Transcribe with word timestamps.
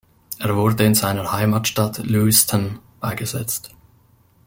Er 0.39 0.55
wurde 0.55 0.83
in 0.83 0.95
seiner 0.95 1.31
Heimatstadt 1.31 1.99
Lewiston 1.99 2.79
beigesetzt. 2.99 3.69